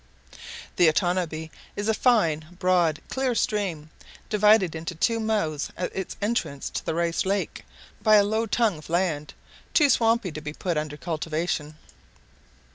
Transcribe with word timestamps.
The 0.77 0.87
Otanabee 0.87 1.51
is 1.75 1.87
a 1.87 1.93
fine 1.93 2.57
broad, 2.59 2.99
clear 3.11 3.35
stream, 3.35 3.91
divided 4.29 4.73
into 4.73 4.95
two 4.95 5.19
mouths 5.19 5.69
at 5.77 5.95
its 5.95 6.15
entrance 6.19 6.71
to 6.71 6.83
the 6.83 6.95
Rice 6.95 7.23
Lake 7.23 7.63
by 8.01 8.15
a 8.15 8.23
low 8.23 8.47
tongue 8.47 8.79
of 8.79 8.89
land, 8.89 9.35
too 9.75 9.91
swampy 9.91 10.31
to 10.31 10.41
be 10.41 10.53
put 10.53 10.75
under 10.75 10.97
cultivation. 10.97 11.77